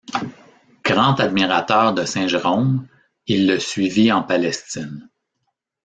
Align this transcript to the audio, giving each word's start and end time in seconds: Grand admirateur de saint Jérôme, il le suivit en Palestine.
Grand 0.83 1.19
admirateur 1.19 1.93
de 1.93 2.05
saint 2.05 2.27
Jérôme, 2.27 2.87
il 3.27 3.45
le 3.47 3.59
suivit 3.59 4.11
en 4.11 4.23
Palestine. 4.23 5.11